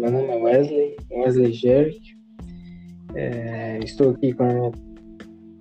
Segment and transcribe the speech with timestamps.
[0.00, 2.00] Meu nome é Wesley, Wesley Gert.
[3.14, 4.72] É, estou aqui com a minha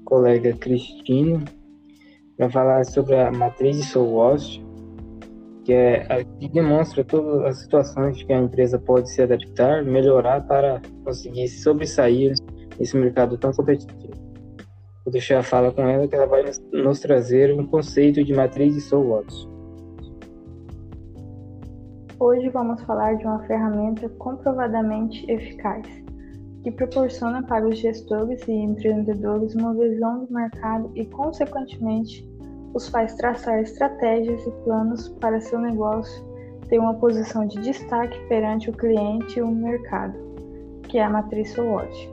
[0.05, 1.43] colega Cristina
[2.37, 4.63] para falar sobre a matriz de SOWOST,
[5.65, 10.81] que, é, que demonstra todas as situações que a empresa pode se adaptar, melhorar para
[11.03, 12.33] conseguir sobressair
[12.79, 14.13] nesse mercado tão competitivo.
[15.03, 18.73] Vou deixar a fala com ela que ela vai nos trazer um conceito de matriz
[18.73, 19.48] de SOWOST.
[22.21, 25.87] Hoje vamos falar de uma ferramenta comprovadamente eficaz,
[26.61, 32.29] que proporciona para os gestores e empreendedores uma visão do mercado e, consequentemente,
[32.73, 36.21] os faz traçar estratégias e planos para seu negócio
[36.67, 40.13] ter uma posição de destaque perante o cliente e o mercado,
[40.89, 42.11] que é a matriz SWOT.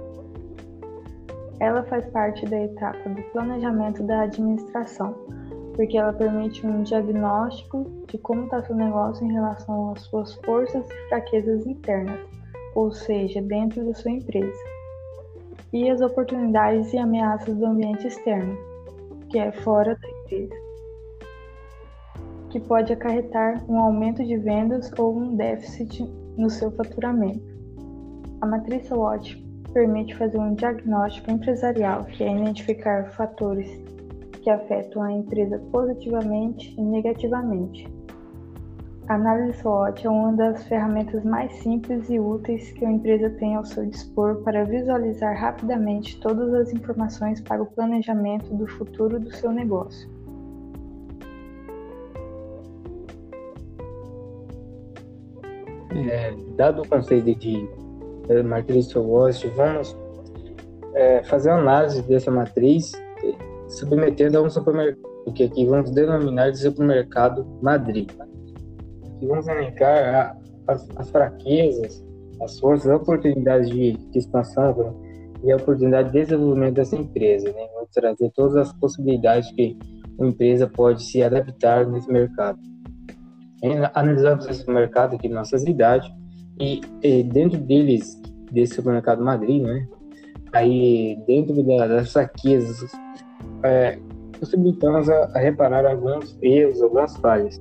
[1.58, 5.16] Ela faz parte da etapa do planejamento da administração,
[5.76, 10.88] porque ela permite um diagnóstico de como está seu negócio em relação às suas forças
[10.90, 12.18] e fraquezas internas,
[12.74, 14.58] ou seja, dentro da sua empresa,
[15.72, 18.56] e as oportunidades e ameaças do ambiente externo,
[19.28, 20.54] que é fora da empresa,
[22.48, 26.02] que pode acarretar um aumento de vendas ou um déficit
[26.38, 27.54] no seu faturamento.
[28.40, 33.68] A matriz SWOT permite fazer um diagnóstico empresarial, que é identificar fatores
[34.46, 37.92] que afetam a empresa positivamente e negativamente.
[39.08, 43.56] A análise SWOT é uma das ferramentas mais simples e úteis que a empresa tem
[43.56, 49.34] ao seu dispor para visualizar rapidamente todas as informações para o planejamento do futuro do
[49.34, 50.08] seu negócio.
[56.08, 57.68] É, dado o conceito de
[58.44, 59.96] matriz SWOT, vamos
[60.94, 62.92] é, fazer a análise dessa matriz
[63.68, 68.10] submetendo a um supermercado, que aqui vamos denominar de supermercado Madrid.
[69.16, 70.36] Aqui vamos elencar
[70.68, 72.04] as, as fraquezas,
[72.42, 74.92] as forças, as oportunidades de, de expansão né,
[75.44, 77.46] e a oportunidade de desenvolvimento dessa empresa.
[77.52, 77.68] Né?
[77.74, 79.76] Vamos trazer todas as possibilidades que
[80.18, 82.58] uma empresa pode se adaptar nesse mercado.
[83.94, 86.08] Analisamos esse mercado aqui na nossa cidade
[86.60, 88.20] e, e dentro deles,
[88.52, 89.86] desse supermercado Madrid, né?
[90.52, 92.90] Aí, dentro das fraquezas,
[93.62, 93.98] é,
[94.38, 97.60] possibilitamos a, a, reparar alguns erros, algumas falhas.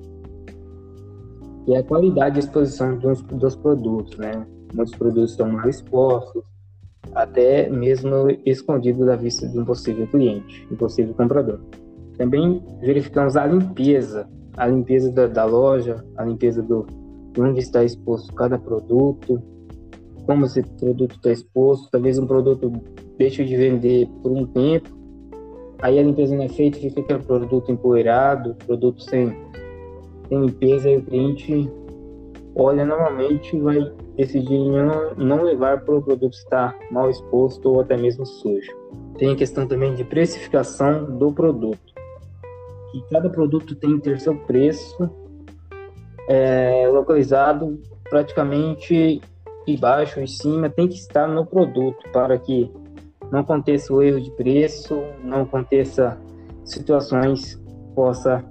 [1.68, 4.46] E a qualidade de exposição dos, dos produtos, né?
[4.74, 6.44] Muitos produtos estão mal expostos,
[7.14, 11.60] até mesmo escondidos da vista de um possível cliente, um possível comprador.
[12.18, 16.86] Também verificamos a limpeza, a limpeza da, da loja, a limpeza do
[17.38, 19.42] onde está exposto cada produto,
[20.26, 22.72] como esse produto está exposto, talvez um produto
[23.18, 24.90] deixe de vender por um tempo
[25.86, 29.38] Aí a limpeza não é feita, fica aquele produto empoeirado, produto sem,
[30.28, 31.72] sem limpeza, e o cliente
[32.56, 37.96] olha normalmente vai decidir não, não levar para o produto estar mal exposto ou até
[37.96, 38.76] mesmo sujo.
[39.20, 41.94] Tem a questão também de precificação do produto.
[42.92, 45.08] Que cada produto tem que ter seu preço
[46.28, 47.80] é, localizado
[48.10, 49.22] praticamente
[49.68, 52.72] embaixo, em cima, tem que estar no produto para que
[53.32, 56.18] não aconteça o erro de preço, não aconteça
[56.64, 58.44] situações que possa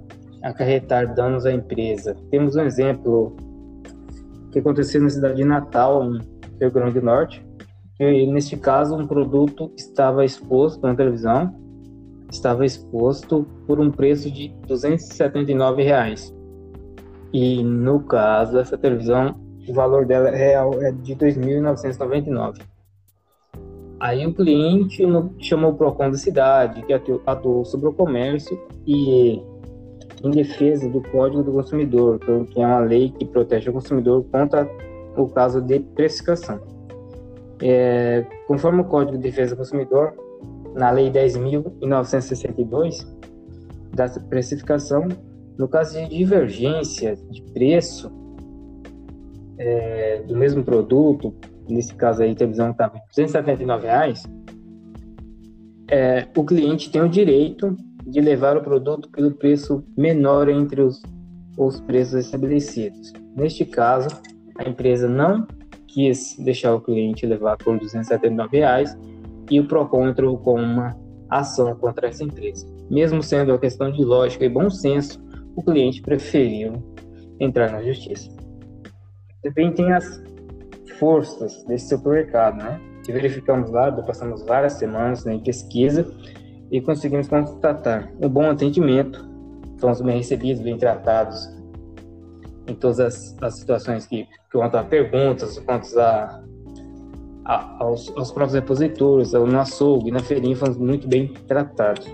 [0.43, 2.15] acarretar danos à empresa.
[2.29, 3.35] Temos um exemplo
[4.51, 6.19] que aconteceu na cidade de Natal, em
[6.59, 7.45] Rio Grande do Norte.
[7.99, 11.53] E, neste caso, um produto estava exposto na televisão,
[12.29, 16.33] estava exposto por um preço de 279 reais.
[17.33, 19.35] E no caso, essa televisão,
[19.67, 22.74] o valor dela real é de R$ 2.999.
[23.99, 25.03] Aí o cliente
[25.39, 26.93] chamou o PROCON da cidade, que
[27.25, 29.41] atuou sobre o comércio e
[30.23, 34.69] em defesa do Código do Consumidor, que é uma lei que protege o consumidor contra
[35.15, 36.59] o caso de precificação.
[37.61, 40.13] É, conforme o Código de Defesa do Consumidor,
[40.73, 43.07] na Lei 10.962
[43.93, 45.07] da precificação,
[45.57, 48.11] no caso de divergência de preço
[49.57, 51.33] é, do mesmo produto,
[51.67, 54.23] nesse caso aí, a televisão estava 279 reais,
[55.89, 57.75] é, o cliente tem o direito
[58.05, 61.01] de levar o produto pelo preço menor entre os,
[61.57, 63.13] os preços estabelecidos.
[63.35, 64.09] Neste caso,
[64.57, 65.47] a empresa não
[65.87, 68.97] quis deixar o cliente levar por 279 reais,
[69.49, 70.95] e o PROCON entrou com uma
[71.29, 72.67] ação contra essa empresa.
[72.89, 75.23] Mesmo sendo uma questão de lógica e bom senso,
[75.55, 76.73] o cliente preferiu
[77.39, 78.29] entrar na justiça.
[79.41, 80.21] Também tem as
[80.99, 82.79] forças desse supermercado, né?
[83.03, 86.07] Que verificamos lá, passamos várias semanas né, em pesquisa
[86.71, 89.27] e conseguimos constatar um bom atendimento,
[89.79, 91.47] fomos bem recebidos, bem tratados
[92.67, 96.43] em todas as, as situações que quanto a perguntas, quanto a,
[97.45, 102.07] a, aos, aos próprios repositores, no açougue, na feirinha, fomos muito bem tratados.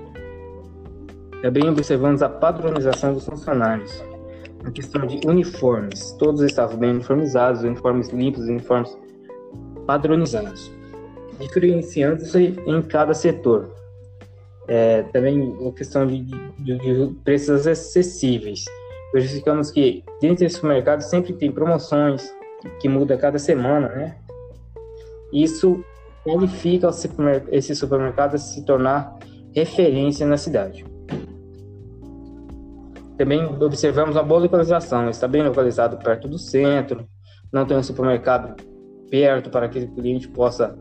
[1.42, 4.11] Também observamos a padronização dos funcionários.
[4.64, 8.96] A questão de uniformes, todos estavam bem uniformizados, uniformes limpos, uniformes
[9.88, 10.72] padronizados,
[11.40, 13.74] diferenciando-se em cada setor.
[14.68, 18.66] É, também a questão de, de, de preços acessíveis
[19.12, 22.34] verificamos que dentro desse supermercado sempre tem promoções
[22.80, 24.18] que muda cada semana, né?
[25.34, 25.84] Isso
[26.24, 26.90] qualifica
[27.52, 29.18] esse supermercado a se tornar
[29.54, 30.86] referência na cidade.
[33.22, 37.06] Também observamos uma boa localização, está bem localizado perto do centro,
[37.54, 38.56] não tem um supermercado
[39.12, 40.76] perto para que o cliente possa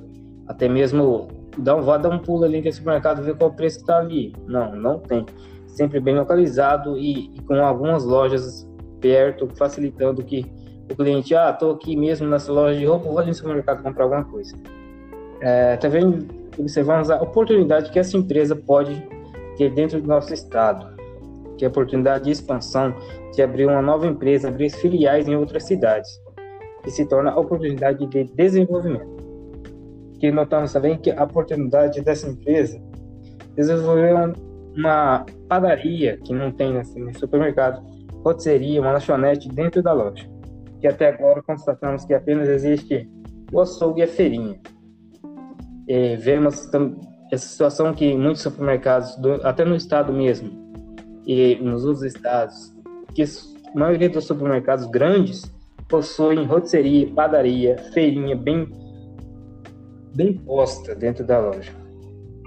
[0.46, 1.28] até mesmo
[1.58, 4.32] dar um, dar um pulo ali no supermercado ver qual o preço que está ali.
[4.46, 5.26] Não, não tem
[5.66, 8.66] sempre bem localizado e, e, com algumas lojas
[9.02, 10.50] perto, facilitando que
[10.90, 14.04] o cliente, ah, estou aqui mesmo nessa loja de roupa, vou ali no supermercado comprar
[14.04, 14.56] alguma coisa.
[15.42, 16.26] É, também
[16.58, 19.06] observamos a oportunidade que essa empresa pode
[19.58, 20.98] ter dentro do nosso estado,
[21.60, 22.94] que é a oportunidade de expansão,
[23.34, 26.08] de abrir uma nova empresa, abrir filiais em outras cidades,
[26.82, 29.20] que se torna oportunidade de desenvolvimento.
[30.18, 32.80] Que notamos também que a oportunidade dessa empresa
[33.54, 34.32] desenvolver
[34.74, 37.84] uma padaria que não tem assim, no supermercado,
[38.24, 40.26] rotisseria, uma lanchonete dentro da loja.
[40.80, 43.06] Que até agora constatamos que apenas existe
[43.52, 44.58] o açougue e a feirinha.
[45.86, 46.70] E vemos
[47.30, 50.59] essa situação que muitos supermercados, do, até no estado mesmo,
[51.26, 52.72] e nos outros estados,
[53.14, 55.52] que a maioria dos supermercados grandes
[55.88, 58.68] possuem rotisseria, padaria, feirinha bem,
[60.14, 61.80] bem posta dentro da loja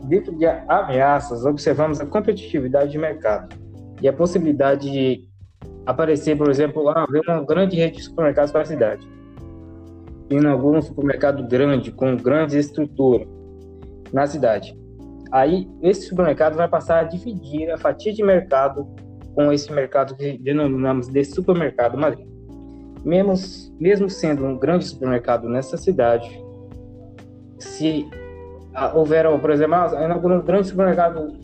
[0.04, 3.56] dentro de ameaças, observamos a competitividade de mercado
[4.02, 5.28] e a possibilidade de
[5.86, 9.08] aparecer, por exemplo, ah, uma grande rede de supermercados para a cidade.
[10.30, 13.26] Em algum supermercado grande, com grande estrutura
[14.12, 14.78] na cidade.
[15.34, 18.88] Aí, esse supermercado vai passar a dividir a fatia de mercado
[19.34, 22.28] com esse mercado que denominamos de supermercado Madrid.
[23.04, 23.34] Mesmo,
[23.80, 26.40] mesmo sendo um grande supermercado nessa cidade,
[27.58, 28.08] se
[28.76, 31.36] ah, houveram, por exemplo, inaugurou um grande supermercado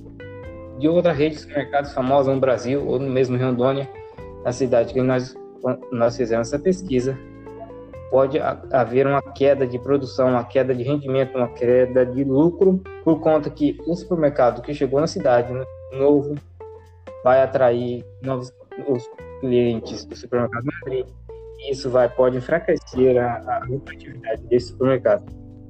[0.77, 3.89] de outra rede de supermercados famosa no Brasil, ou mesmo em Rondônia,
[4.45, 5.35] na cidade que nós,
[5.92, 7.18] nós fizemos essa pesquisa,
[8.12, 8.39] pode
[8.71, 13.50] haver uma queda de produção, uma queda de rendimento, uma queda de lucro, por conta
[13.50, 15.51] que o supermercado que chegou na cidade,
[15.91, 16.35] novo,
[17.23, 18.53] vai atrair novos
[18.88, 19.03] os
[19.39, 21.07] clientes do supermercado Madrid.
[21.71, 25.25] Isso vai, pode enfraquecer a, a lucratividade desse supermercado.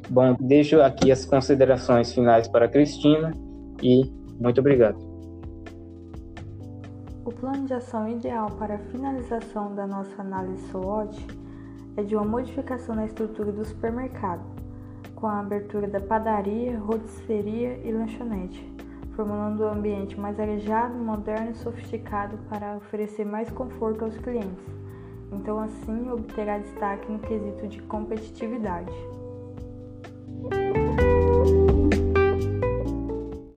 [0.09, 3.31] Bom, deixo aqui as considerações finais para a Cristina
[3.81, 4.03] e
[4.38, 4.97] muito obrigado.
[7.24, 11.25] O plano de ação ideal para a finalização da nossa análise SWOT
[11.95, 14.41] é de uma modificação na estrutura do supermercado,
[15.19, 18.66] com a abertura da padaria, rotisseria e lanchonete,
[19.16, 24.63] formando um ambiente mais arejado, moderno e sofisticado para oferecer mais conforto aos clientes.
[25.31, 28.94] Então, assim, obterá destaque no quesito de competitividade.